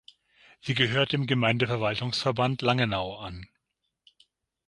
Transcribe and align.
Sie 0.61 0.73
gehört 0.73 1.11
dem 1.13 1.27
Gemeindeverwaltungsverband 1.27 2.63
Langenau 2.63 3.17
an. 3.17 3.47